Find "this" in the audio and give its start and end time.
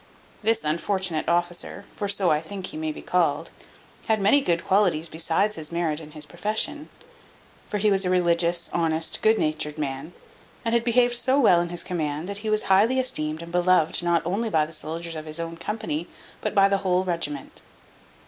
0.41-0.63